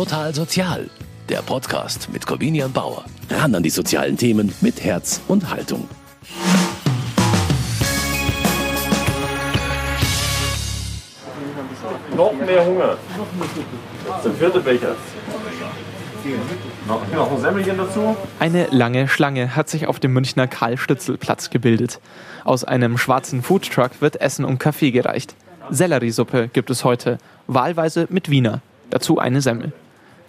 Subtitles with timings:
[0.00, 0.88] Total Sozial,
[1.28, 3.04] der Podcast mit Corvinian Bauer.
[3.28, 5.86] Ran an die sozialen Themen mit Herz und Haltung.
[12.16, 12.96] Noch mehr Hunger.
[14.24, 14.96] Der vierte Becher.
[16.88, 18.16] Noch, noch ein Semmelchen dazu.
[18.38, 22.00] Eine lange Schlange hat sich auf dem Münchner Karl-Stützel-Platz gebildet.
[22.44, 25.34] Aus einem schwarzen Foodtruck wird Essen und Kaffee gereicht.
[25.68, 29.74] Selleriesuppe gibt es heute, wahlweise mit Wiener, dazu eine Semmel.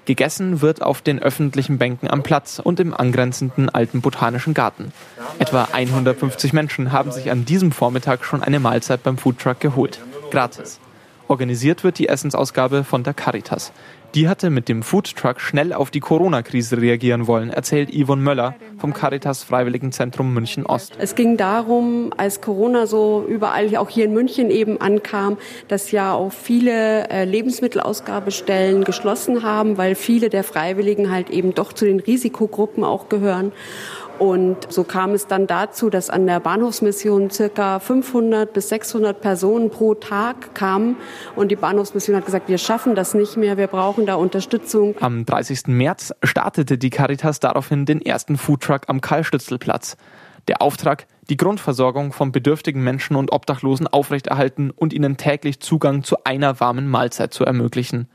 [0.05, 4.92] Gegessen wird auf den öffentlichen Bänken am Platz und im angrenzenden alten botanischen Garten.
[5.38, 10.00] Etwa 150 Menschen haben sich an diesem Vormittag schon eine Mahlzeit beim Foodtruck geholt.
[10.32, 10.80] Gratis.
[11.28, 13.72] Organisiert wird die Essensausgabe von der Caritas.
[14.14, 18.94] Die hatte mit dem Foodtruck schnell auf die Corona-Krise reagieren wollen, erzählt Yvonne Möller vom
[18.94, 20.96] Caritas Freiwilligenzentrum München Ost.
[21.00, 25.38] Es ging darum, als Corona so überall, auch hier in München eben ankam,
[25.70, 31.72] dass ja auch viele äh, Lebensmittelausgabestellen geschlossen haben, weil viele der Freiwilligen halt eben doch
[31.72, 33.53] zu den Risikogruppen auch gehören.
[34.22, 39.72] Und so kam es dann dazu, dass an der Bahnhofsmission circa 500 bis 600 Personen
[39.72, 40.97] pro Tag kamen.
[41.36, 44.94] Und die Bahnhofsmission hat gesagt, wir schaffen das nicht mehr, wir brauchen da Unterstützung.
[45.00, 45.69] Am 30.
[45.69, 49.97] März startete die Caritas daraufhin den ersten Foodtruck am Karl-Stützel-Platz.
[50.47, 56.25] Der Auftrag, die Grundversorgung von bedürftigen Menschen und Obdachlosen aufrechterhalten und ihnen täglich Zugang zu
[56.25, 58.08] einer warmen Mahlzeit zu ermöglichen.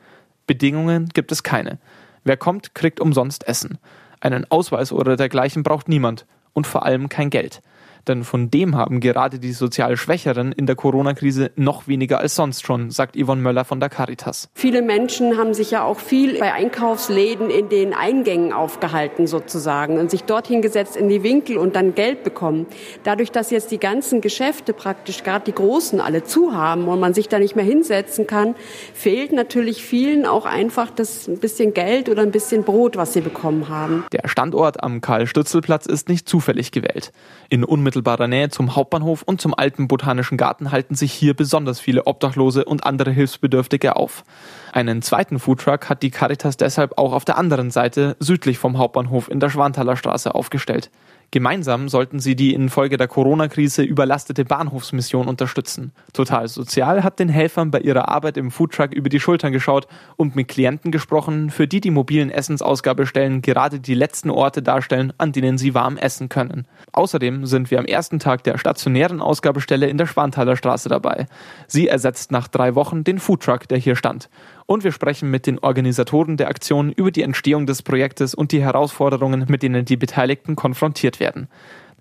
[0.47, 1.81] Bedingungen gibt es keine.
[2.23, 3.81] Wer kommt, kriegt umsonst Essen.
[4.21, 7.61] Einen Ausweis oder dergleichen braucht niemand und vor allem kein Geld.
[8.09, 12.65] Denn von dem haben gerade die sozial Schwächeren in der Corona-Krise noch weniger als sonst
[12.65, 14.49] schon, sagt Yvonne Möller von der Caritas.
[14.55, 20.11] Viele Menschen haben sich ja auch viel bei Einkaufsläden in den Eingängen aufgehalten sozusagen und
[20.11, 22.67] sich dorthin gesetzt in die Winkel und dann Geld bekommen.
[23.03, 27.15] Dadurch, dass jetzt die ganzen Geschäfte praktisch gerade die großen alle zu haben und man
[27.15, 28.55] sich da nicht mehr hinsetzen kann,
[28.95, 33.21] fehlt natürlich vielen auch einfach das ein bisschen Geld oder ein bisschen Brot, was sie
[33.21, 34.05] bekommen haben.
[34.13, 37.13] Der Standort am Karl-Stützel-Platz ist nicht zufällig gewählt.
[37.49, 37.65] In
[37.97, 42.65] unmittelbarer Nähe zum Hauptbahnhof und zum alten Botanischen Garten halten sich hier besonders viele Obdachlose
[42.65, 44.25] und andere Hilfsbedürftige auf.
[44.73, 49.31] Einen zweiten Foodtruck hat die Caritas deshalb auch auf der anderen Seite südlich vom Hauptbahnhof
[49.31, 50.91] in der Schwanthaler Straße aufgestellt.
[51.37, 55.93] Gemeinsam sollten sie die infolge der Corona-Krise überlastete Bahnhofsmission unterstützen.
[56.15, 59.87] Total Sozial hat den Helfern bei ihrer Arbeit im Foodtruck über die Schultern geschaut
[60.17, 65.33] und mit Klienten gesprochen, für die die mobilen Essensausgabestellen gerade die letzten Orte darstellen, an
[65.33, 66.67] denen sie warm essen können.
[66.93, 71.27] Außerdem sind wir am ersten Tag der stationären Ausgabestelle in der Schwanthaler Straße dabei.
[71.67, 74.31] Sie ersetzt nach drei Wochen den Foodtruck, der hier stand.
[74.67, 78.61] Und wir sprechen mit den Organisatoren der Aktion über die Entstehung des Projektes und die
[78.61, 81.49] Herausforderungen, mit denen die Beteiligten konfrontiert werden.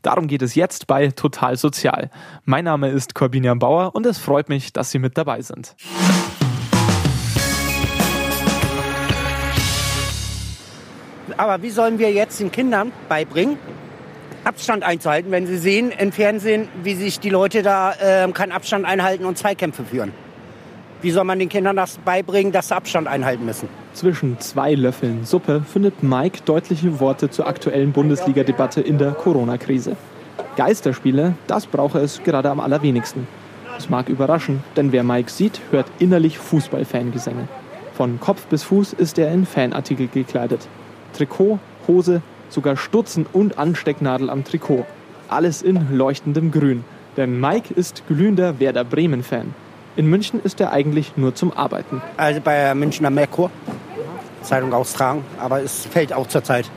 [0.01, 2.09] Darum geht es jetzt bei Total Sozial.
[2.43, 5.75] Mein Name ist Corbinian Bauer und es freut mich, dass Sie mit dabei sind.
[11.37, 13.57] Aber wie sollen wir jetzt den Kindern beibringen,
[14.43, 18.85] Abstand einzuhalten, wenn sie sehen im Fernsehen, wie sich die Leute da äh, keinen Abstand
[18.85, 20.24] einhalten und Zweikämpfe führen?
[21.05, 23.69] Wie soll man den Kindern das beibringen, dass sie Abstand einhalten müssen?
[23.93, 29.97] Zwischen zwei Löffeln Suppe findet Mike deutliche Worte zur aktuellen Bundesliga-Debatte in der Corona-Krise.
[30.57, 33.27] Geisterspiele, das brauche es gerade am allerwenigsten.
[33.77, 37.49] Es mag überraschen, denn wer Mike sieht, hört innerlich Fußball-Fangesänge.
[37.93, 40.67] Von Kopf bis Fuß ist er in Fanartikel gekleidet.
[41.13, 44.87] Trikot, Hose, sogar Stutzen und Anstecknadel am Trikot.
[45.27, 46.83] Alles in leuchtendem Grün.
[47.15, 49.53] Denn Mike ist glühender Werder Bremen-Fan.
[49.97, 52.01] In München ist er eigentlich nur zum Arbeiten.
[52.17, 53.49] Also bei Münchner Merkur,
[54.41, 56.69] Zeitung austragen, aber es fällt auch zurzeit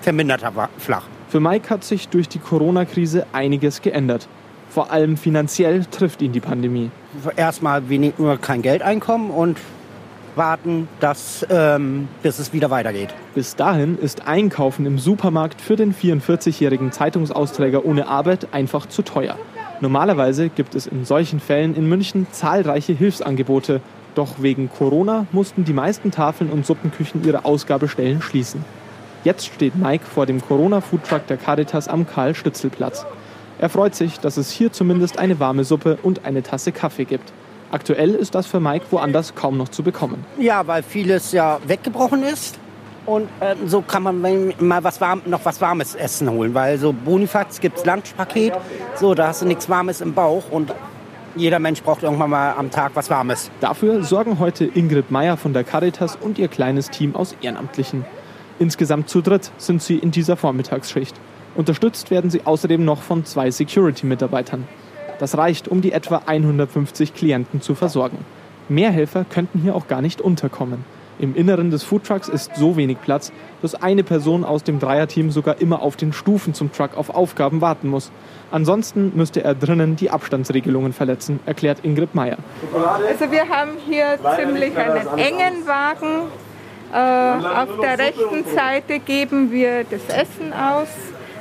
[0.00, 1.04] verminderter flach.
[1.28, 4.28] Für Mike hat sich durch die Corona-Krise einiges geändert.
[4.68, 6.90] Vor allem finanziell trifft ihn die Pandemie.
[7.34, 9.58] Erstmal wenig, nur kein Geldeinkommen und
[10.36, 13.12] warten, dass, ähm, bis es wieder weitergeht.
[13.34, 19.36] Bis dahin ist Einkaufen im Supermarkt für den 44-jährigen Zeitungsausträger ohne Arbeit einfach zu teuer.
[19.80, 23.80] Normalerweise gibt es in solchen Fällen in München zahlreiche Hilfsangebote,
[24.14, 28.64] doch wegen Corona mussten die meisten Tafeln und Suppenküchen ihre Ausgabestellen schließen.
[29.24, 33.04] Jetzt steht Mike vor dem Corona-Foodtruck der Caritas am Karl-Stützel-Platz.
[33.58, 37.32] Er freut sich, dass es hier zumindest eine warme Suppe und eine Tasse Kaffee gibt.
[37.70, 40.24] Aktuell ist das für Mike woanders kaum noch zu bekommen.
[40.38, 42.58] Ja, weil vieles ja weggebrochen ist.
[43.06, 46.54] Und äh, so kann man mal was warm, noch was Warmes essen holen.
[46.54, 48.52] Weil so Bonifax gibt es Lunchpaket,
[48.96, 50.74] so da hast du nichts Warmes im Bauch und
[51.36, 53.50] jeder Mensch braucht irgendwann mal am Tag was Warmes.
[53.60, 58.04] Dafür sorgen heute Ingrid Meyer von der Caritas und ihr kleines Team aus Ehrenamtlichen.
[58.58, 61.14] Insgesamt zu dritt sind sie in dieser Vormittagsschicht.
[61.54, 64.66] Unterstützt werden sie außerdem noch von zwei Security-Mitarbeitern.
[65.18, 68.18] Das reicht, um die etwa 150 Klienten zu versorgen.
[68.68, 70.84] Mehr Helfer könnten hier auch gar nicht unterkommen.
[71.18, 73.32] Im Inneren des Foodtrucks ist so wenig Platz,
[73.62, 77.60] dass eine Person aus dem Dreierteam sogar immer auf den Stufen zum Truck auf Aufgaben
[77.60, 78.10] warten muss.
[78.50, 82.38] Ansonsten müsste er drinnen die Abstandsregelungen verletzen, erklärt Ingrid Meyer.
[83.08, 86.28] Also wir haben hier ziemlich einen engen Wagen.
[86.92, 90.88] Äh, auf der rechten Seite geben wir das Essen aus.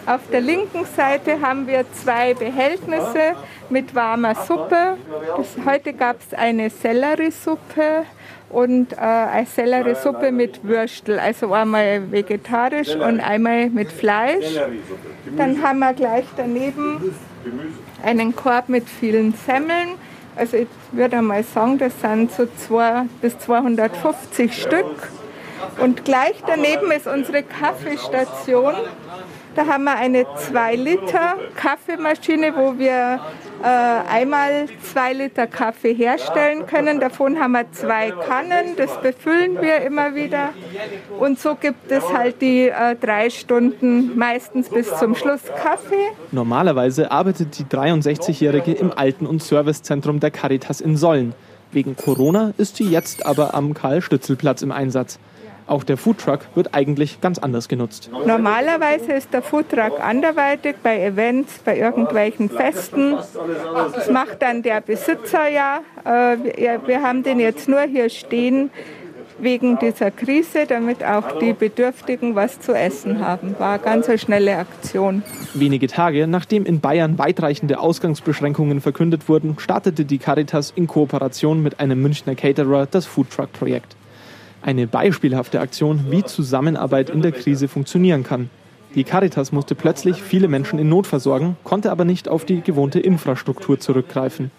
[0.07, 3.33] Auf der linken Seite haben wir zwei Behältnisse
[3.69, 4.97] mit warmer Suppe.
[5.35, 8.05] Das, heute gab es eine Selleriesuppe
[8.49, 14.59] und äh, eine Selleriesuppe mit Würstel, also einmal vegetarisch und einmal mit Fleisch.
[15.37, 17.13] Dann haben wir gleich daneben
[18.03, 19.95] einen Korb mit vielen Semmeln.
[20.35, 25.09] Also ich würde mal sagen, das sind so zwei bis 250 Stück.
[25.81, 28.73] Und gleich daneben ist unsere Kaffeestation.
[29.55, 33.21] Da haben wir eine 2 Liter Kaffeemaschine, wo wir
[33.63, 36.99] äh, einmal 2 Liter Kaffee herstellen können.
[36.99, 40.49] Davon haben wir zwei Kannen, das befüllen wir immer wieder.
[41.19, 46.11] Und so gibt es halt die äh, drei Stunden meistens bis zum Schluss Kaffee.
[46.33, 51.33] Normalerweise arbeitet die 63-Jährige im Alten- und Servicezentrum der Caritas in Sollen.
[51.71, 55.17] Wegen Corona ist sie jetzt aber am Karl-Stützel-Platz im Einsatz.
[55.67, 58.09] Auch der Foodtruck wird eigentlich ganz anders genutzt.
[58.25, 63.15] Normalerweise ist der Foodtruck anderweitig bei Events, bei irgendwelchen Festen.
[63.95, 65.79] Das macht dann der Besitzer ja.
[66.03, 66.37] Äh,
[66.85, 68.69] wir haben den jetzt nur hier stehen
[69.39, 73.55] wegen dieser Krise, damit auch die Bedürftigen was zu essen haben.
[73.59, 75.23] War eine ganz eine schnelle Aktion.
[75.53, 81.79] Wenige Tage nachdem in Bayern weitreichende Ausgangsbeschränkungen verkündet wurden, startete die Caritas in Kooperation mit
[81.79, 83.95] einem Münchner Caterer das Foodtruck-Projekt.
[84.65, 88.49] Eine beispielhafte Aktion, wie Zusammenarbeit in der Krise funktionieren kann.
[88.95, 92.99] Die Caritas musste plötzlich viele Menschen in Not versorgen, konnte aber nicht auf die gewohnte
[92.99, 94.49] Infrastruktur zurückgreifen.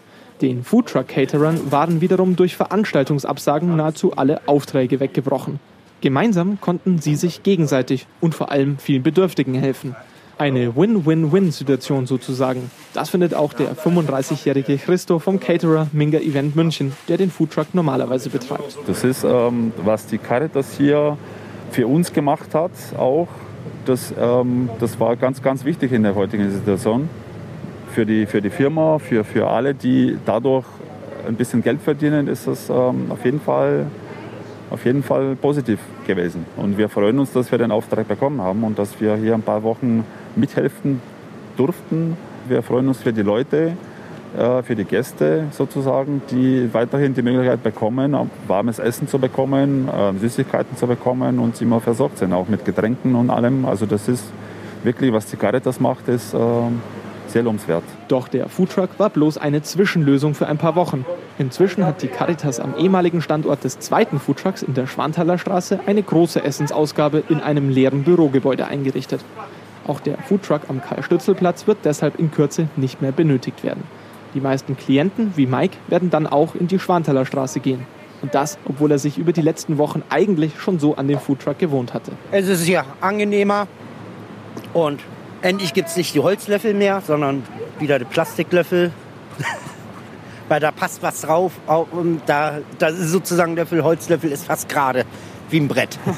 [0.42, 5.58] Den Foodtruck-Caterern waren wiederum durch Veranstaltungsabsagen nahezu alle Aufträge weggebrochen.
[6.02, 9.96] Gemeinsam konnten sie sich gegenseitig und vor allem vielen Bedürftigen helfen.
[10.38, 12.70] Eine Win-Win-Win-Situation sozusagen.
[12.92, 18.28] Das findet auch der 35-jährige Christo vom Caterer Minga Event München, der den Foodtruck normalerweise
[18.28, 18.76] betreibt.
[18.86, 21.16] Das ist, ähm, was die Caritas hier
[21.70, 23.28] für uns gemacht hat, auch.
[23.86, 27.08] Das, ähm, das war ganz, ganz wichtig in der heutigen Situation.
[27.94, 30.66] Für die, für die Firma, für, für alle, die dadurch
[31.26, 33.86] ein bisschen Geld verdienen, ist das ähm, auf jeden Fall
[34.70, 36.44] auf jeden Fall positiv gewesen.
[36.56, 39.42] Und wir freuen uns, dass wir den Auftrag bekommen haben und dass wir hier ein
[39.42, 40.04] paar Wochen
[40.34, 41.00] mithelfen
[41.56, 42.16] durften.
[42.48, 43.72] Wir freuen uns für die Leute,
[44.36, 48.16] äh, für die Gäste sozusagen, die weiterhin die Möglichkeit bekommen,
[48.46, 52.64] warmes Essen zu bekommen, äh, Süßigkeiten zu bekommen und sie immer versorgt sind, auch mit
[52.64, 53.64] Getränken und allem.
[53.64, 54.24] Also das ist
[54.82, 56.38] wirklich, was die Caritas macht, ist äh,
[57.28, 57.84] sehr lobenswert.
[58.08, 61.04] Doch der Foodtruck war bloß eine Zwischenlösung für ein paar Wochen.
[61.38, 66.02] Inzwischen hat die Caritas am ehemaligen Standort des zweiten Foodtrucks in der Schwanthaler Straße eine
[66.02, 69.22] große Essensausgabe in einem leeren Bürogebäude eingerichtet.
[69.88, 73.82] Auch der Foodtruck am Karl-Stützel-Platz wird deshalb in Kürze nicht mehr benötigt werden.
[74.34, 77.86] Die meisten Klienten, wie Mike, werden dann auch in die Schwanthaler Straße gehen.
[78.22, 81.58] Und das, obwohl er sich über die letzten Wochen eigentlich schon so an den Foodtruck
[81.58, 82.12] gewohnt hatte.
[82.30, 83.66] Es ist hier angenehmer
[84.72, 85.00] und
[85.42, 87.42] endlich gibt es nicht die Holzlöffel mehr, sondern
[87.78, 88.92] wieder die Plastiklöffel.
[90.48, 91.52] Weil da passt was drauf.
[92.26, 95.04] Da, da ist sozusagen Löffel, Holzlöffel ist fast gerade
[95.50, 95.98] wie ein Brett.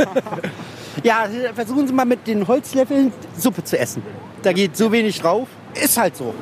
[1.04, 4.02] Ja, versuchen Sie mal mit den Holzlöffeln Suppe zu essen.
[4.42, 5.48] Da geht so wenig drauf.
[5.74, 6.34] Ist halt so.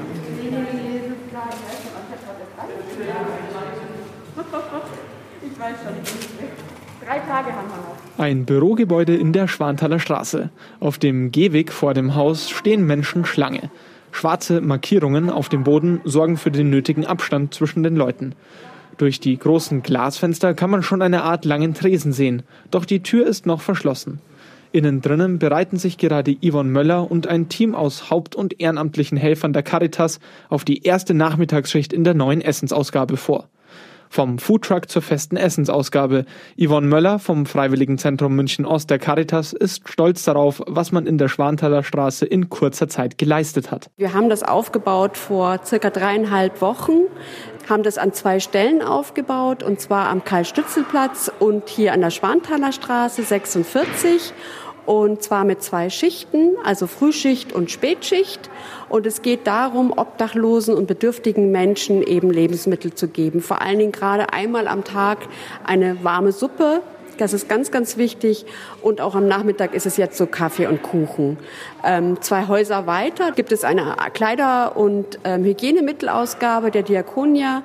[5.43, 7.07] Ich weiß schon.
[7.07, 8.06] Drei Tage haben wir noch.
[8.19, 10.49] Ein Bürogebäude in der Schwanthaler Straße.
[10.81, 13.71] Auf dem Gehweg vor dem Haus stehen Menschen Schlange.
[14.11, 18.35] Schwarze Markierungen auf dem Boden sorgen für den nötigen Abstand zwischen den Leuten.
[18.97, 23.27] Durch die großen Glasfenster kann man schon eine Art langen Tresen sehen, doch die Tür
[23.27, 24.21] ist noch verschlossen.
[24.73, 29.53] Innen drinnen bereiten sich gerade Yvonne Möller und ein Team aus haupt- und ehrenamtlichen Helfern
[29.53, 33.51] der Caritas auf die erste Nachmittagsschicht in der neuen Essensausgabe vor.
[34.09, 36.25] Vom Foodtruck zur festen Essensausgabe.
[36.61, 41.29] Yvonne Möller vom Freiwilligenzentrum München Ost der Caritas ist stolz darauf, was man in der
[41.29, 43.91] Schwanthaler Straße in kurzer Zeit geleistet hat.
[43.97, 47.03] Wir haben das aufgebaut vor circa dreieinhalb Wochen,
[47.69, 52.73] haben das an zwei Stellen aufgebaut, und zwar am Karl-Stützel-Platz und hier an der Schwanthaler
[52.73, 54.33] Straße 46
[54.87, 58.49] und zwar mit zwei Schichten, also Frühschicht und Spätschicht.
[58.89, 63.41] Und es geht darum, obdachlosen und bedürftigen Menschen eben Lebensmittel zu geben.
[63.41, 65.19] Vor allen Dingen gerade einmal am Tag
[65.65, 66.83] eine warme Suppe.
[67.19, 68.47] Das ist ganz, ganz wichtig.
[68.81, 71.39] Und auch am Nachmittag ist es jetzt so Kaffee und Kuchen.
[71.83, 77.63] Ähm, zwei Häuser weiter gibt es eine Kleider- und ähm, Hygienemittelausgabe der Diakonia.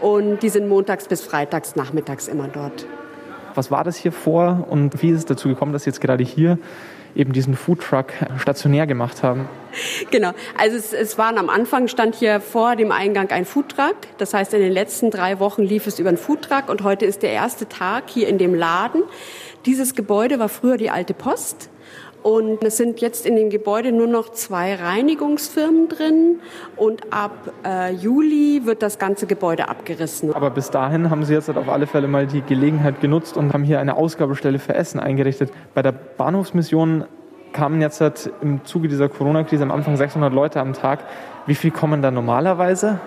[0.00, 2.86] Und die sind montags bis freitags nachmittags immer dort.
[3.54, 6.24] Was war das hier vor und wie ist es dazu gekommen, dass Sie jetzt gerade
[6.24, 6.58] hier
[7.14, 8.06] eben diesen Foodtruck
[8.38, 9.48] stationär gemacht haben?
[10.10, 13.96] Genau, also es, es waren am Anfang stand hier vor dem Eingang ein Foodtruck.
[14.18, 17.22] Das heißt, in den letzten drei Wochen lief es über einen Foodtruck und heute ist
[17.22, 19.02] der erste Tag hier in dem Laden.
[19.66, 21.70] Dieses Gebäude war früher die alte Post.
[22.24, 26.40] Und es sind jetzt in dem Gebäude nur noch zwei Reinigungsfirmen drin.
[26.74, 30.34] Und ab äh, Juli wird das ganze Gebäude abgerissen.
[30.34, 33.52] Aber bis dahin haben Sie jetzt halt auf alle Fälle mal die Gelegenheit genutzt und
[33.52, 35.52] haben hier eine Ausgabestelle für Essen eingerichtet.
[35.74, 37.04] Bei der Bahnhofsmission
[37.52, 41.00] kamen jetzt halt im Zuge dieser Corona-Krise am Anfang 600 Leute am Tag.
[41.44, 43.00] Wie viel kommen da normalerweise?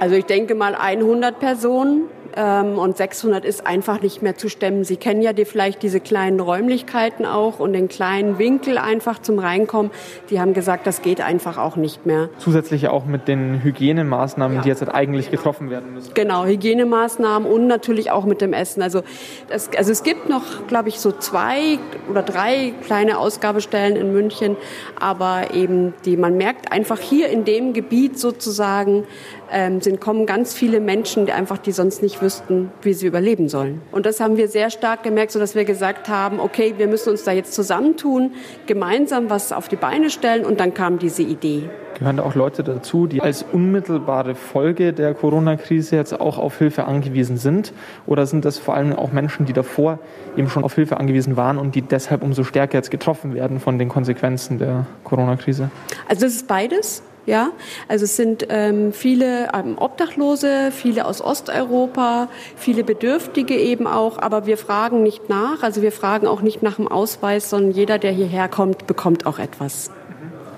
[0.00, 4.84] Also ich denke mal 100 Personen ähm, und 600 ist einfach nicht mehr zu stemmen.
[4.84, 9.38] Sie kennen ja die, vielleicht diese kleinen Räumlichkeiten auch und den kleinen Winkel einfach zum
[9.38, 9.90] Reinkommen.
[10.30, 12.30] Die haben gesagt, das geht einfach auch nicht mehr.
[12.38, 14.62] Zusätzlich auch mit den Hygienemaßnahmen, ja.
[14.62, 16.14] die jetzt eigentlich getroffen werden müssen.
[16.14, 18.82] Genau, Hygienemaßnahmen und natürlich auch mit dem Essen.
[18.82, 19.02] Also,
[19.48, 21.78] das, also es gibt noch, glaube ich, so zwei
[22.08, 24.56] oder drei kleine Ausgabestellen in München,
[24.98, 29.04] aber eben die, man merkt einfach hier in dem Gebiet sozusagen,
[29.52, 33.48] ähm, sind, kommen ganz viele Menschen, die einfach, die sonst nicht wüssten, wie sie überleben
[33.48, 33.82] sollen.
[33.92, 37.24] Und das haben wir sehr stark gemerkt, sodass wir gesagt haben, okay, wir müssen uns
[37.24, 38.32] da jetzt zusammentun,
[38.66, 41.68] gemeinsam was auf die Beine stellen und dann kam diese Idee.
[41.98, 46.84] Gehören da auch Leute dazu, die als unmittelbare Folge der Corona-Krise jetzt auch auf Hilfe
[46.84, 47.74] angewiesen sind?
[48.06, 49.98] Oder sind das vor allem auch Menschen, die davor
[50.34, 53.78] eben schon auf Hilfe angewiesen waren und die deshalb umso stärker jetzt getroffen werden von
[53.78, 55.70] den Konsequenzen der Corona-Krise?
[56.08, 57.02] Also das ist beides.
[57.30, 57.52] Ja,
[57.86, 64.46] also es sind ähm, viele ähm, Obdachlose, viele aus Osteuropa, viele Bedürftige eben auch, aber
[64.46, 68.10] wir fragen nicht nach, also wir fragen auch nicht nach dem Ausweis, sondern jeder, der
[68.10, 69.92] hierher kommt, bekommt auch etwas.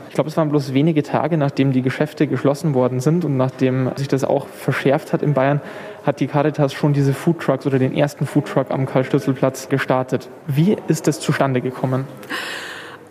[0.09, 3.91] Ich glaube, es waren bloß wenige Tage, nachdem die Geschäfte geschlossen worden sind und nachdem
[3.97, 5.61] sich das auch verschärft hat in Bayern,
[6.07, 10.31] hat die Caritas schon diese Foodtrucks oder den ersten Foodtruck am Karl-Stützel-Platz gestartet.
[10.47, 12.07] Wie ist das zustande gekommen?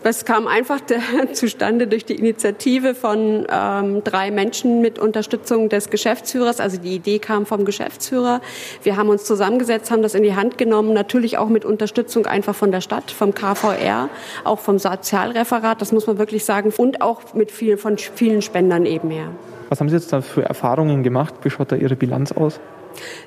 [0.03, 0.79] Das kam einfach
[1.33, 6.59] zustande durch die Initiative von ähm, drei Menschen mit Unterstützung des Geschäftsführers.
[6.59, 8.41] Also die Idee kam vom Geschäftsführer.
[8.81, 12.55] Wir haben uns zusammengesetzt, haben das in die Hand genommen, natürlich auch mit Unterstützung einfach
[12.55, 14.09] von der Stadt, vom KVR,
[14.43, 18.85] auch vom Sozialreferat, das muss man wirklich sagen, und auch mit vielen, von vielen Spendern
[18.85, 19.29] eben her.
[19.71, 21.33] Was haben Sie jetzt da für Erfahrungen gemacht?
[21.43, 22.59] Wie schaut da Ihre Bilanz aus?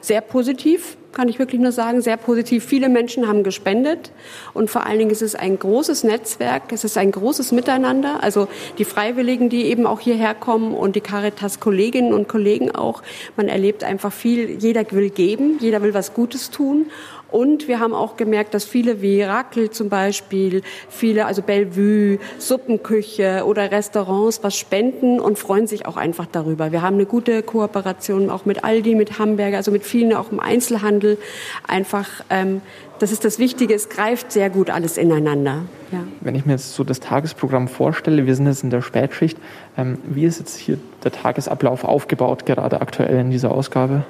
[0.03, 2.67] Sehr positiv, kann ich wirklich nur sagen, sehr positiv.
[2.67, 4.13] Viele Menschen haben gespendet
[4.53, 8.23] und vor allen Dingen ist es ein großes Netzwerk, es ist ein großes Miteinander.
[8.23, 8.47] Also
[8.77, 13.03] die Freiwilligen, die eben auch hierher kommen und die Caritas-Kolleginnen und Kollegen auch.
[13.39, 16.91] Man erlebt einfach viel, jeder will geben, jeder will was Gutes tun
[17.35, 23.43] und wir haben auch gemerkt, dass viele wie Rakel zum Beispiel, viele, also Bellevue, Suppenküche
[23.45, 26.71] oder Restaurants was spenden und freuen sich auch einfach darüber.
[26.71, 30.39] Wir haben eine gute Kooperation auch mit Aldi, mit Hamburger, also mit vielen auch im
[30.39, 31.19] Einzelhandel.
[31.67, 32.63] Einfach, ähm,
[33.01, 35.63] das ist das Wichtige, es greift sehr gut alles ineinander.
[35.95, 36.05] Ja.
[36.21, 39.39] Wenn ich mir jetzt so das Tagesprogramm vorstelle, wir sind jetzt in der Spätschicht,
[39.77, 44.05] ähm, wie ist jetzt hier der Tagesablauf aufgebaut, gerade aktuell in dieser Ausgabe?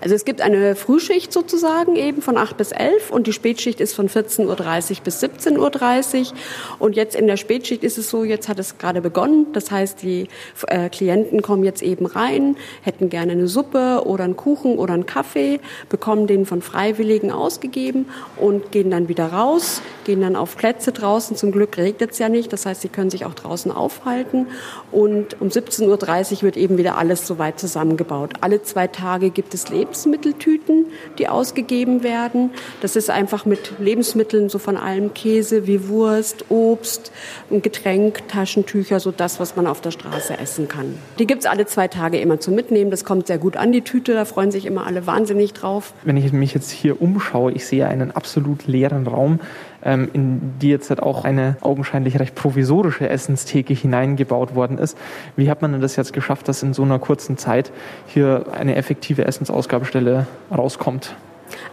[0.00, 3.94] Also es gibt eine Frühschicht sozusagen eben von 8 bis 11 und die Spätschicht ist
[3.94, 6.36] von 14.30 Uhr bis 17.30 Uhr.
[6.78, 9.46] Und jetzt in der Spätschicht ist es so, jetzt hat es gerade begonnen.
[9.52, 10.28] Das heißt, die
[10.66, 15.06] äh, Klienten kommen jetzt eben rein, hätten gerne eine Suppe oder einen Kuchen oder einen
[15.06, 20.92] Kaffee, bekommen den von Freiwilligen ausgegeben und gehen dann wieder raus, gehen dann auf Plätze
[20.92, 21.27] draußen.
[21.36, 22.52] Zum Glück regnet es ja nicht.
[22.52, 24.46] Das heißt, sie können sich auch draußen aufhalten.
[24.90, 28.34] Und um 17.30 Uhr wird eben wieder alles soweit zusammengebaut.
[28.40, 30.86] Alle zwei Tage gibt es Lebensmitteltüten,
[31.18, 32.50] die ausgegeben werden.
[32.80, 37.12] Das ist einfach mit Lebensmitteln, so von allem Käse wie Wurst, Obst,
[37.50, 40.94] ein Getränk, Taschentücher, so das, was man auf der Straße essen kann.
[41.18, 42.90] Die gibt es alle zwei Tage immer zum Mitnehmen.
[42.90, 45.92] Das kommt sehr gut an die Tüte, da freuen sich immer alle wahnsinnig drauf.
[46.04, 49.40] Wenn ich mich jetzt hier umschaue, ich sehe einen absolut leeren Raum
[49.88, 54.98] ähm, in die jetzt halt auch eine augenscheinlich recht provisorische Essenstheke hineingebaut worden ist.
[55.34, 57.72] Wie hat man denn das jetzt geschafft, dass in so einer kurzen Zeit
[58.06, 61.14] hier eine effektive Essensausgabestelle rauskommt?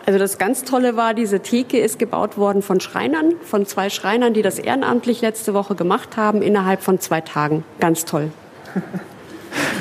[0.06, 4.34] Also das ganz Tolle war, diese Theke ist gebaut worden von Schreinern, von zwei Schreinern,
[4.34, 7.66] die das ehrenamtlich letzte Woche gemacht haben, innerhalb von zwei Tagen.
[7.80, 8.32] Ganz toll.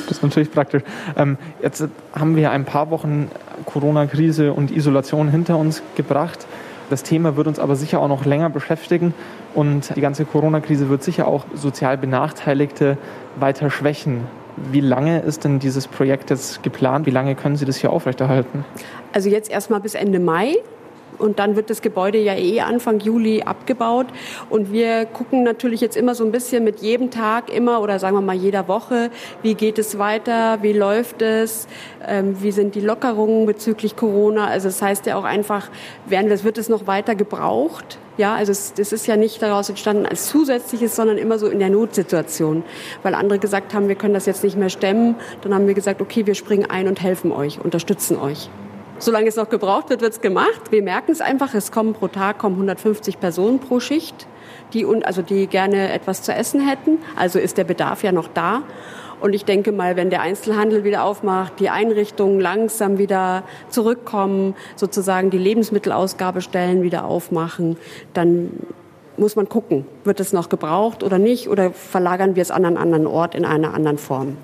[0.07, 0.85] Das ist natürlich praktisch.
[1.17, 1.83] Ähm, jetzt
[2.15, 3.29] haben wir ein paar Wochen
[3.65, 6.47] Corona-Krise und Isolation hinter uns gebracht.
[6.91, 9.15] Das Thema wird uns aber sicher auch noch länger beschäftigen
[9.55, 12.99] und die ganze Corona-Krise wird sicher auch sozial Benachteiligte
[13.37, 14.27] weiter schwächen.
[14.71, 17.07] Wie lange ist denn dieses Projekt jetzt geplant?
[17.07, 18.65] Wie lange können Sie das hier aufrechterhalten?
[19.13, 20.57] Also jetzt erstmal bis Ende Mai
[21.19, 24.07] Und dann wird das Gebäude ja eh Anfang Juli abgebaut.
[24.51, 28.17] Und wir gucken natürlich jetzt immer so ein bisschen mit jedem Tag immer oder sagen
[28.17, 29.11] wir mal jeder Woche,
[29.43, 31.69] wie geht es weiter, wie läuft es,
[32.07, 34.47] ähm, wie sind die Lockerungen bezüglich Corona.
[34.47, 35.71] Also das heißt ja auch einfach,
[36.07, 37.99] werden, wird es noch weiter gebraucht?
[38.17, 41.59] Ja, also es, das ist ja nicht daraus entstanden als zusätzliches, sondern immer so in
[41.59, 42.63] der Notsituation.
[43.03, 45.17] Weil andere gesagt haben, wir können das jetzt nicht mehr stemmen.
[45.43, 48.51] Dann haben wir gesagt, okay, wir springen ein und helfen euch, unterstützen euch.
[48.99, 50.71] Solange es noch gebraucht wird, wird es gemacht.
[50.71, 54.27] Wir merken es einfach, es kommen pro Tag kommen 150 Personen pro Schicht,
[54.73, 56.99] die, also die gerne etwas zu essen hätten.
[57.17, 58.63] Also ist der Bedarf ja noch da.
[59.21, 65.31] Und ich denke mal, wenn der Einzelhandel wieder aufmacht, die Einrichtungen langsam wieder zurückkommen, sozusagen
[65.31, 67.77] die Lebensmittelausgabestellen wieder aufmachen,
[68.13, 68.51] dann
[69.17, 72.77] muss man gucken, wird es noch gebraucht oder nicht oder verlagern wir es an einen
[72.77, 74.37] anderen Ort in einer anderen Form.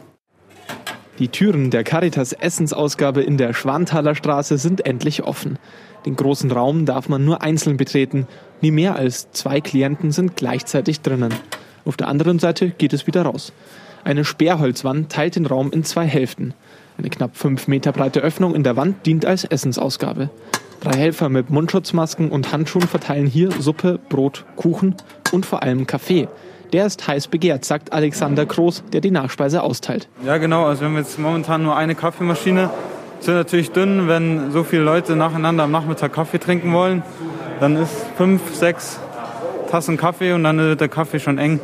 [1.20, 5.58] Die Türen der Caritas Essensausgabe in der Schwanthaler Straße sind endlich offen.
[6.06, 8.26] Den großen Raum darf man nur einzeln betreten.
[8.62, 11.34] Nie mehr als zwei Klienten sind gleichzeitig drinnen.
[11.84, 13.52] Auf der anderen Seite geht es wieder raus.
[14.02, 16.54] Eine Sperrholzwand teilt den Raum in zwei Hälften.
[16.96, 20.30] Eine knapp fünf Meter breite Öffnung in der Wand dient als Essensausgabe.
[20.80, 24.94] Drei Helfer mit Mundschutzmasken und Handschuhen verteilen hier Suppe, Brot, Kuchen
[25.32, 26.28] und vor allem Kaffee.
[26.72, 30.08] Der ist heiß begehrt, sagt Alexander Groß, der die Nachspeise austeilt.
[30.24, 30.66] Ja, genau.
[30.66, 32.70] Also wir haben jetzt momentan nur eine Kaffeemaschine.
[33.20, 37.02] Sind natürlich dünn, wenn so viele Leute nacheinander am Nachmittag Kaffee trinken wollen.
[37.58, 38.98] Dann ist fünf, sechs
[39.70, 41.60] Tassen Kaffee und dann wird der Kaffee schon eng.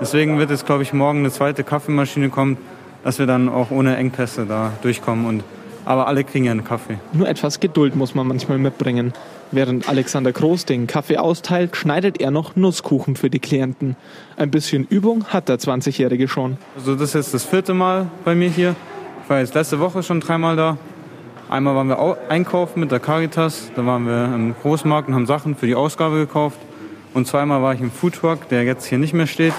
[0.00, 2.56] Deswegen wird jetzt, glaube ich, morgen eine zweite Kaffeemaschine kommen,
[3.04, 5.26] dass wir dann auch ohne Engpässe da durchkommen.
[5.26, 5.44] Und,
[5.84, 6.98] aber alle kriegen ja einen Kaffee.
[7.12, 9.12] Nur etwas Geduld muss man manchmal mitbringen.
[9.50, 13.96] Während Alexander Groß den Kaffee austeilt, schneidet er noch Nusskuchen für die Klienten.
[14.36, 16.58] Ein bisschen Übung hat der 20-Jährige schon.
[16.76, 18.76] Also das ist das vierte Mal bei mir hier.
[19.24, 20.76] Ich war jetzt letzte Woche schon dreimal da.
[21.48, 25.56] Einmal waren wir einkaufen mit der Caritas, da waren wir im Großmarkt und haben Sachen
[25.56, 26.58] für die Ausgabe gekauft.
[27.14, 29.54] Und zweimal war ich im Foodtruck, der jetzt hier nicht mehr steht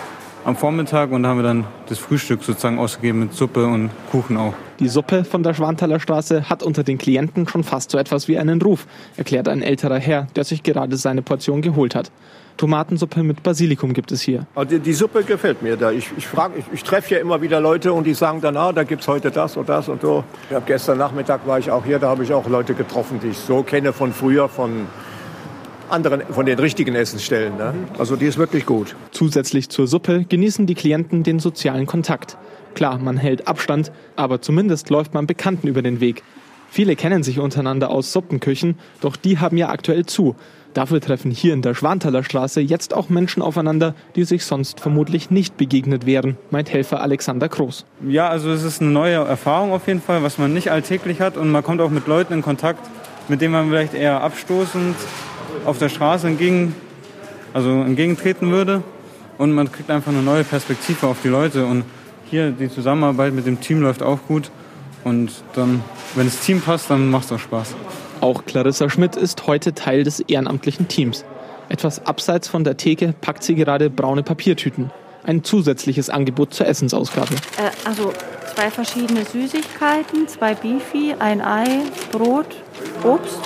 [0.46, 4.38] am Vormittag und da haben wir dann das Frühstück sozusagen ausgegeben mit Suppe und Kuchen
[4.38, 4.54] auch.
[4.80, 8.38] Die Suppe von der Schwanthaler Straße hat unter den Klienten schon fast so etwas wie
[8.38, 12.12] einen Ruf, erklärt ein älterer Herr, der sich gerade seine Portion geholt hat.
[12.56, 14.48] Tomatensuppe mit Basilikum gibt es hier.
[14.56, 15.92] Also die, die Suppe gefällt mir da.
[15.92, 18.84] Ich, ich, ich, ich treffe ja immer wieder Leute und die sagen dann, ah, da
[18.84, 20.24] gibt es heute das und das und so.
[20.50, 23.38] Ja, gestern Nachmittag war ich auch hier, da habe ich auch Leute getroffen, die ich
[23.38, 24.88] so kenne von früher, von
[25.90, 27.58] anderen, von den richtigen Essensstellen.
[27.58, 27.74] Ne?
[27.98, 28.96] Also die ist wirklich gut.
[29.12, 32.38] Zusätzlich zur Suppe genießen die Klienten den sozialen Kontakt.
[32.76, 36.24] Klar, man hält Abstand, aber zumindest läuft man Bekannten über den Weg.
[36.72, 40.36] Viele kennen sich untereinander aus Suppenküchen, doch die haben ja aktuell zu.
[40.76, 45.32] Dafür treffen hier in der Schwanthaler Straße jetzt auch Menschen aufeinander, die sich sonst vermutlich
[45.32, 47.86] nicht begegnet wären, meint Helfer Alexander Groß.
[48.08, 51.38] Ja, also es ist eine neue Erfahrung auf jeden Fall, was man nicht alltäglich hat
[51.38, 52.88] und man kommt auch mit Leuten in Kontakt,
[53.30, 54.96] mit denen man vielleicht eher abstoßend
[55.66, 56.76] auf der Straße entgegen,
[57.52, 58.84] also entgegentreten würde.
[59.40, 61.66] Und man kriegt einfach eine neue Perspektive auf die Leute.
[61.66, 61.84] Und
[62.30, 64.52] hier die Zusammenarbeit mit dem Team läuft auch gut.
[65.04, 65.82] Und dann,
[66.16, 67.76] wenn das Team passt, dann macht es auch Spaß.
[68.22, 71.24] Auch Clarissa Schmidt ist heute Teil des ehrenamtlichen Teams.
[71.70, 74.92] Etwas abseits von der Theke packt sie gerade braune Papiertüten.
[75.24, 77.36] Ein zusätzliches Angebot zur Essensausgabe.
[77.58, 78.14] Äh, also
[78.56, 82.48] zwei verschiedene Süßigkeiten, zwei Bifi, ein Ei, Brot,
[83.04, 83.40] Obst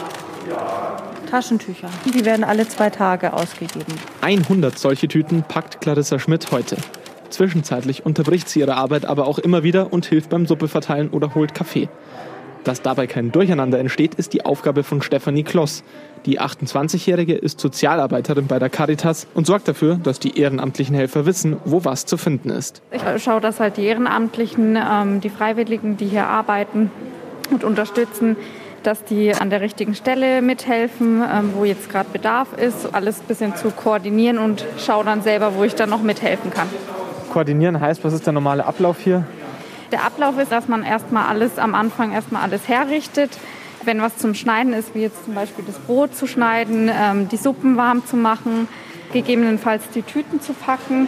[1.29, 1.89] Taschentücher.
[2.05, 3.93] Die werden alle zwei Tage ausgegeben.
[4.21, 6.77] 100 solche Tüten packt Clarissa Schmidt heute.
[7.33, 11.33] Zwischenzeitlich unterbricht sie ihre Arbeit aber auch immer wieder und hilft beim Suppe verteilen oder
[11.33, 11.89] holt Kaffee.
[12.63, 15.83] Dass dabei kein Durcheinander entsteht, ist die Aufgabe von Stefanie Kloss.
[16.27, 21.57] Die 28-Jährige ist Sozialarbeiterin bei der Caritas und sorgt dafür, dass die ehrenamtlichen Helfer wissen,
[21.65, 22.83] wo was zu finden ist.
[22.91, 26.91] Ich schaue, dass halt die Ehrenamtlichen, ähm, die Freiwilligen, die hier arbeiten
[27.49, 28.37] und unterstützen,
[28.83, 33.25] dass die an der richtigen Stelle mithelfen, ähm, wo jetzt gerade Bedarf ist, alles ein
[33.27, 36.67] bisschen zu koordinieren und schaue dann selber, wo ich dann noch mithelfen kann.
[37.33, 39.25] Koordinieren heißt, was ist der normale Ablauf hier?
[39.91, 43.31] Der Ablauf ist, dass man erstmal alles am Anfang erstmal alles herrichtet.
[43.83, 47.37] Wenn was zum Schneiden ist, wie jetzt zum Beispiel das Brot zu schneiden, ähm, die
[47.37, 48.67] Suppen warm zu machen,
[49.13, 51.07] gegebenenfalls die Tüten zu packen,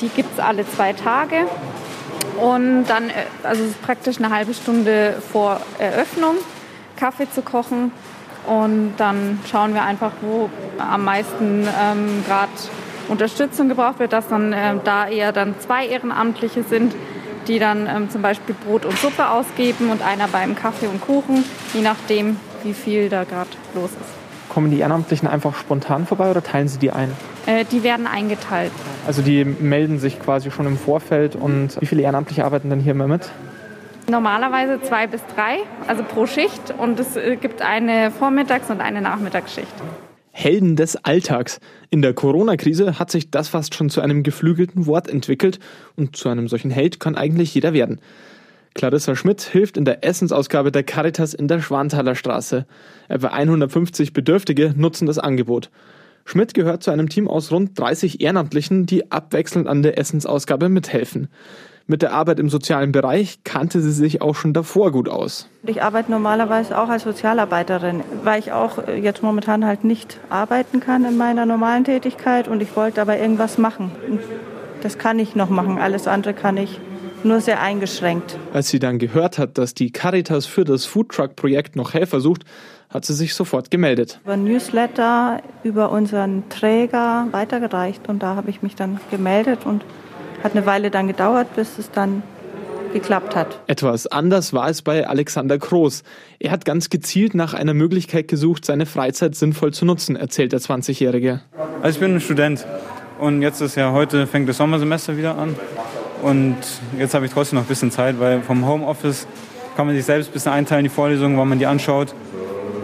[0.00, 1.44] die gibt es alle zwei Tage.
[2.40, 6.36] Und dann, äh, also es ist praktisch eine halbe Stunde vor Eröffnung,
[6.96, 7.92] Kaffee zu kochen.
[8.46, 12.48] Und dann schauen wir einfach, wo am meisten ähm, gerade
[13.08, 16.94] Unterstützung gebraucht wird, dass dann äh, da eher dann zwei Ehrenamtliche sind,
[17.48, 21.44] die dann ähm, zum Beispiel Brot und Suppe ausgeben und einer beim Kaffee und Kuchen,
[21.74, 24.48] je nachdem, wie viel da gerade los ist.
[24.48, 27.12] Kommen die Ehrenamtlichen einfach spontan vorbei oder teilen sie die ein?
[27.46, 28.72] Äh, die werden eingeteilt.
[29.06, 32.92] Also die melden sich quasi schon im Vorfeld und wie viele Ehrenamtliche arbeiten dann hier
[32.92, 33.30] immer mit?
[34.08, 36.74] Normalerweise zwei bis drei, also pro Schicht.
[36.78, 39.74] Und es äh, gibt eine Vormittags- und eine Nachmittagsschicht.
[40.38, 41.60] Helden des Alltags.
[41.88, 45.60] In der Corona-Krise hat sich das fast schon zu einem geflügelten Wort entwickelt
[45.96, 48.02] und zu einem solchen Held kann eigentlich jeder werden.
[48.74, 52.66] Clarissa Schmidt hilft in der Essensausgabe der Caritas in der Schwanthaler Straße.
[53.08, 55.70] Etwa 150 Bedürftige nutzen das Angebot.
[56.26, 61.28] Schmidt gehört zu einem Team aus rund 30 Ehrenamtlichen, die abwechselnd an der Essensausgabe mithelfen.
[61.88, 65.48] Mit der Arbeit im sozialen Bereich kannte sie sich auch schon davor gut aus.
[65.64, 71.04] Ich arbeite normalerweise auch als Sozialarbeiterin, weil ich auch jetzt momentan halt nicht arbeiten kann
[71.04, 73.92] in meiner normalen Tätigkeit und ich wollte aber irgendwas machen.
[74.82, 76.80] Das kann ich noch machen, alles andere kann ich
[77.22, 78.36] nur sehr eingeschränkt.
[78.52, 82.42] Als sie dann gehört hat, dass die Caritas für das Foodtruck-Projekt noch Helfer sucht,
[82.90, 84.18] hat sie sich sofort gemeldet.
[84.24, 89.84] Über Newsletter, über unseren Träger weitergereicht und da habe ich mich dann gemeldet und
[90.46, 92.22] hat eine Weile dann gedauert, bis es dann
[92.92, 93.58] geklappt hat.
[93.66, 96.04] Etwas anders war es bei Alexander Groß.
[96.38, 100.60] Er hat ganz gezielt nach einer Möglichkeit gesucht, seine Freizeit sinnvoll zu nutzen, erzählt der
[100.60, 101.40] 20-Jährige.
[101.82, 102.64] Also ich bin ein Student
[103.18, 105.56] und jetzt ist ja heute fängt das Sommersemester wieder an
[106.22, 106.56] und
[106.96, 109.26] jetzt habe ich trotzdem noch ein bisschen Zeit, weil vom Homeoffice
[109.76, 112.14] kann man sich selbst ein bisschen einteilen, die Vorlesungen, wann man die anschaut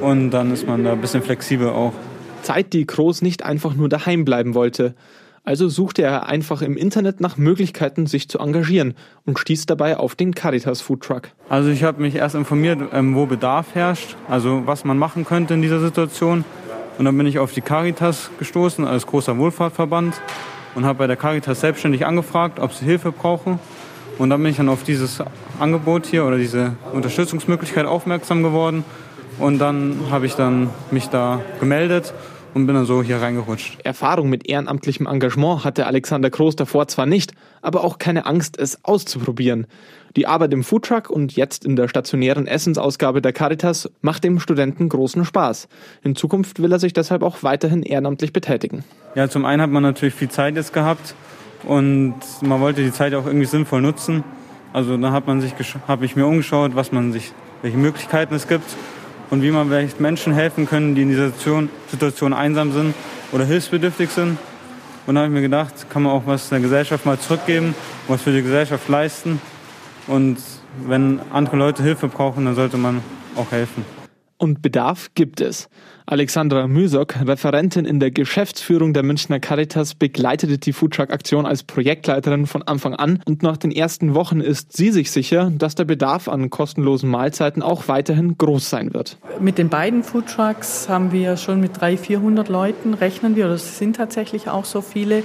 [0.01, 1.93] und dann ist man da ein bisschen flexibel auch.
[2.43, 4.95] Zeit, die Groß nicht einfach nur daheim bleiben wollte.
[5.45, 8.95] Also suchte er einfach im Internet nach Möglichkeiten, sich zu engagieren
[9.27, 11.31] und stieß dabei auf den Caritas Food Truck.
[11.49, 15.55] Also ich habe mich erst informiert, ähm, wo Bedarf herrscht, also was man machen könnte
[15.55, 16.45] in dieser Situation.
[16.97, 20.15] Und dann bin ich auf die Caritas gestoßen als großer Wohlfahrtverband
[20.77, 23.59] und habe bei der Caritas selbstständig angefragt, ob sie Hilfe brauchen.
[24.19, 25.25] Und dann bin ich dann auf dieses
[25.59, 28.85] Angebot hier oder diese Unterstützungsmöglichkeit aufmerksam geworden.
[29.41, 32.15] Und dann habe ich dann mich da gemeldet
[32.55, 33.79] und bin dann so hier reingerutscht.
[33.85, 38.85] Erfahrung mit ehrenamtlichem Engagement hatte Alexander Kroos davor zwar nicht, aber auch keine Angst, es
[38.85, 39.67] auszuprobieren.
[40.17, 44.89] Die Arbeit im Foodtruck und jetzt in der stationären Essensausgabe der Caritas macht dem Studenten
[44.89, 45.69] großen Spaß.
[46.03, 48.85] In Zukunft will er sich deshalb auch weiterhin ehrenamtlich betätigen.
[49.15, 51.15] Ja, zum einen hat man natürlich viel Zeit jetzt gehabt
[51.65, 54.23] und man wollte die Zeit auch irgendwie sinnvoll nutzen.
[54.75, 55.55] Also da hat man sich,
[55.89, 58.77] habe ich mir umgeschaut, was man sich, welche Möglichkeiten es gibt
[59.33, 62.95] und wie man vielleicht Menschen helfen können, die in dieser Situation, Situation einsam sind
[63.33, 64.37] oder hilfsbedürftig sind.
[65.07, 67.75] Und da habe ich mir gedacht, kann man auch was der Gesellschaft mal zurückgeben,
[68.09, 69.41] was für die Gesellschaft leisten.
[70.07, 70.37] Und
[70.87, 73.01] wenn andere Leute Hilfe brauchen, dann sollte man
[73.35, 73.87] auch helfen.
[74.37, 75.71] Und Bedarf gibt es.
[76.07, 82.63] Alexandra Müsock, Referentin in der Geschäftsführung der Münchner Caritas, begleitete die Foodtruck-Aktion als Projektleiterin von
[82.63, 86.51] Anfang an und nach den ersten Wochen ist sie sich sicher, dass der Bedarf an
[86.51, 89.19] kostenlosen Mahlzeiten auch weiterhin groß sein wird.
[89.41, 93.79] Mit den beiden Foodtrucks haben wir schon mit 300, 400 Leuten rechnen wir, oder es
[93.79, 95.23] sind tatsächlich auch so viele,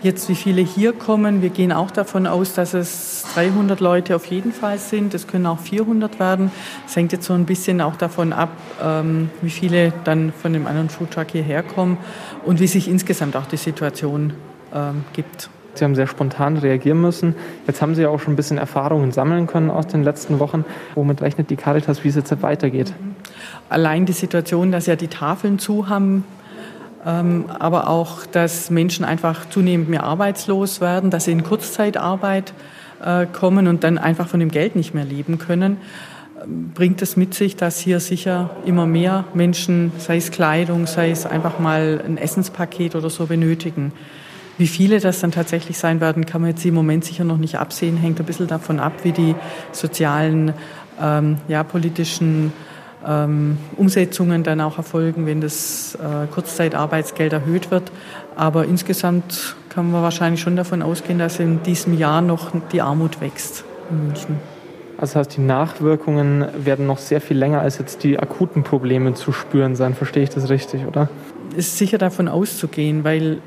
[0.00, 4.26] Jetzt, wie viele hier kommen, wir gehen auch davon aus, dass es 300 Leute auf
[4.26, 5.12] jeden Fall sind.
[5.12, 6.52] Es können auch 400 werden.
[6.86, 10.66] Es hängt jetzt so ein bisschen auch davon ab, ähm, wie viele dann von dem
[10.66, 11.98] anderen Foodtruck hierher kommen
[12.44, 14.32] und wie sich insgesamt auch die Situation
[14.74, 15.50] ähm, gibt.
[15.74, 17.34] Sie haben sehr spontan reagieren müssen.
[17.66, 20.64] Jetzt haben Sie ja auch schon ein bisschen Erfahrungen sammeln können aus den letzten Wochen.
[20.94, 22.92] Womit rechnet die Caritas, wie es jetzt weitergeht?
[23.68, 26.24] Allein die Situation, dass ja die Tafeln zu haben,
[27.06, 32.52] ähm, aber auch, dass Menschen einfach zunehmend mehr arbeitslos werden, dass sie in Kurzzeitarbeit
[33.04, 35.76] äh, kommen und dann einfach von dem Geld nicht mehr leben können,
[36.46, 41.26] bringt es mit sich, dass hier sicher immer mehr Menschen, sei es Kleidung, sei es
[41.26, 43.92] einfach mal ein Essenspaket oder so benötigen.
[44.56, 47.56] Wie viele das dann tatsächlich sein werden, kann man jetzt im Moment sicher noch nicht
[47.56, 47.96] absehen.
[47.96, 49.34] Hängt ein bisschen davon ab, wie die
[49.72, 50.52] sozialen,
[51.00, 52.52] ähm, ja, politischen
[53.06, 57.92] ähm, Umsetzungen dann auch erfolgen, wenn das äh, Kurzzeitarbeitsgeld erhöht wird.
[58.34, 63.20] Aber insgesamt kann man wahrscheinlich schon davon ausgehen, dass in diesem Jahr noch die Armut
[63.20, 64.57] wächst in München.
[64.98, 69.14] Also das heißt, die Nachwirkungen werden noch sehr viel länger als jetzt die akuten Probleme
[69.14, 69.94] zu spüren sein.
[69.94, 71.08] Verstehe ich das richtig, oder?
[71.52, 73.38] Es ist sicher davon auszugehen, weil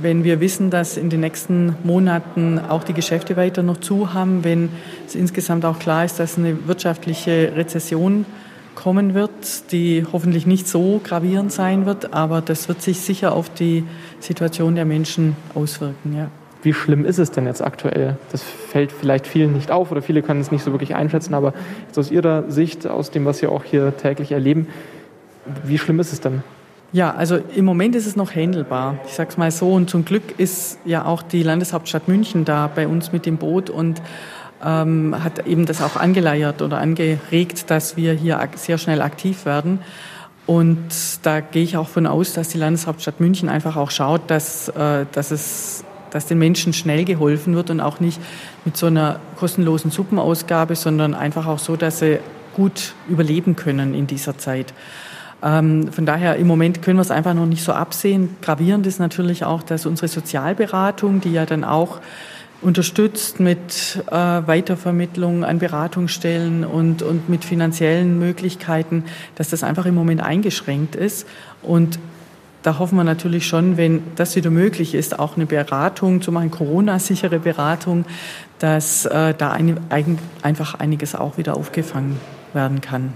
[0.00, 4.42] wenn wir wissen, dass in den nächsten Monaten auch die Geschäfte weiter noch zu haben,
[4.42, 4.70] wenn
[5.06, 8.26] es insgesamt auch klar ist, dass eine wirtschaftliche Rezession
[8.74, 13.50] kommen wird, die hoffentlich nicht so gravierend sein wird, aber das wird sich sicher auf
[13.50, 13.84] die
[14.18, 16.16] Situation der Menschen auswirken.
[16.16, 16.30] Ja.
[16.62, 18.16] Wie schlimm ist es denn jetzt aktuell?
[18.30, 21.54] Das fällt vielleicht vielen nicht auf oder viele können es nicht so wirklich einschätzen, aber
[21.86, 24.68] jetzt aus Ihrer Sicht, aus dem, was Sie auch hier täglich erleben,
[25.64, 26.42] wie schlimm ist es denn?
[26.92, 28.98] Ja, also im Moment ist es noch händelbar.
[29.06, 29.72] Ich sage es mal so.
[29.72, 33.70] Und zum Glück ist ja auch die Landeshauptstadt München da bei uns mit dem Boot
[33.70, 34.02] und
[34.62, 39.80] ähm, hat eben das auch angeleiert oder angeregt, dass wir hier sehr schnell aktiv werden.
[40.46, 40.88] Und
[41.22, 45.06] da gehe ich auch von aus, dass die Landeshauptstadt München einfach auch schaut, dass, äh,
[45.12, 48.20] dass es dass den Menschen schnell geholfen wird und auch nicht
[48.64, 52.18] mit so einer kostenlosen Suppenausgabe, sondern einfach auch so, dass sie
[52.54, 54.72] gut überleben können in dieser Zeit.
[55.42, 58.36] Ähm, von daher im Moment können wir es einfach noch nicht so absehen.
[58.42, 62.00] Gravierend ist natürlich auch, dass unsere Sozialberatung, die ja dann auch
[62.60, 69.96] unterstützt mit äh, Weitervermittlung an Beratungsstellen und, und mit finanziellen Möglichkeiten, dass das einfach im
[69.96, 71.26] Moment eingeschränkt ist.
[71.62, 71.98] Und
[72.62, 76.50] da hoffen wir natürlich schon, wenn das wieder möglich ist, auch eine Beratung zu machen,
[76.50, 78.04] Corona-sichere Beratung,
[78.58, 82.20] dass äh, da ein, ein, einfach einiges auch wieder aufgefangen
[82.52, 83.12] werden kann.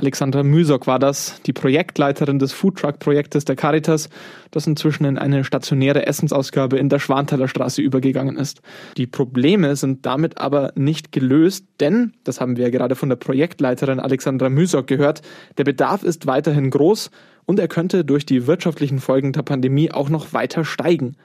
[0.00, 4.08] Alexandra Müsock war das, die Projektleiterin des Foodtruck-Projektes der Caritas,
[4.52, 8.62] das inzwischen in eine stationäre Essensausgabe in der Schwanthaler Straße übergegangen ist.
[8.96, 13.16] Die Probleme sind damit aber nicht gelöst, denn, das haben wir ja gerade von der
[13.16, 15.22] Projektleiterin Alexandra Müsock gehört,
[15.56, 17.10] der Bedarf ist weiterhin groß
[17.44, 21.16] und er könnte durch die wirtschaftlichen Folgen der Pandemie auch noch weiter steigen.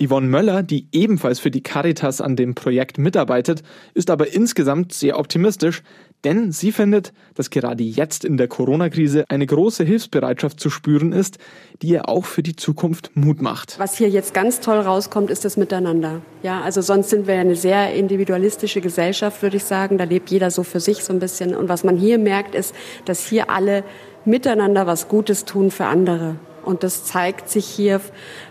[0.00, 3.62] Yvonne Möller, die ebenfalls für die Caritas an dem Projekt mitarbeitet,
[3.94, 5.82] ist aber insgesamt sehr optimistisch,
[6.24, 11.38] denn sie findet, dass gerade jetzt in der Corona-Krise eine große Hilfsbereitschaft zu spüren ist,
[11.82, 13.78] die ihr auch für die Zukunft Mut macht.
[13.78, 16.20] Was hier jetzt ganz toll rauskommt, ist das Miteinander.
[16.42, 19.98] Ja, also sonst sind wir ja eine sehr individualistische Gesellschaft, würde ich sagen.
[19.98, 21.54] Da lebt jeder so für sich so ein bisschen.
[21.54, 23.84] Und was man hier merkt, ist, dass hier alle
[24.24, 26.36] miteinander was Gutes tun für andere.
[26.64, 28.00] Und das zeigt sich hier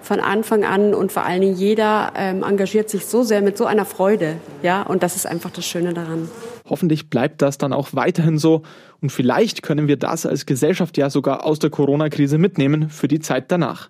[0.01, 3.65] von Anfang an und vor allen Dingen jeder ähm, engagiert sich so sehr mit so
[3.65, 4.37] einer Freude.
[4.63, 6.29] Ja, und das ist einfach das Schöne daran.
[6.69, 8.63] Hoffentlich bleibt das dann auch weiterhin so
[9.01, 13.19] und vielleicht können wir das als Gesellschaft ja sogar aus der Corona-Krise mitnehmen für die
[13.19, 13.89] Zeit danach.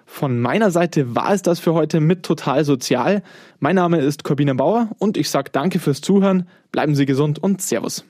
[0.07, 3.23] Von meiner Seite war es das für heute mit Total Sozial.
[3.61, 7.61] Mein Name ist Corbina Bauer und ich sage danke fürs Zuhören, bleiben Sie gesund und
[7.61, 8.03] Servus.